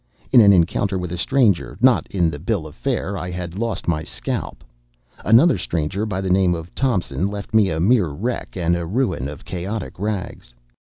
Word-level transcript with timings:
In 0.31 0.41
an 0.41 0.51
encounter 0.51 0.97
with 0.97 1.11
a 1.11 1.15
stranger, 1.19 1.77
not 1.79 2.07
in 2.07 2.31
the 2.31 2.39
bill 2.39 2.65
of 2.65 2.73
fare, 2.73 3.15
I 3.19 3.29
had 3.29 3.55
lost 3.59 3.87
my 3.87 4.01
scalp. 4.03 4.63
Another 5.23 5.59
stranger, 5.59 6.07
by 6.07 6.21
the 6.21 6.31
name 6.31 6.55
of 6.55 6.73
Thompson, 6.73 7.27
left 7.27 7.53
me 7.53 7.69
a 7.69 7.79
mere 7.79 8.07
wreck 8.07 8.57
and 8.57 8.95
ruin 8.95 9.27
of 9.27 9.45
chaotic 9.45 9.99
rags. 9.99 10.55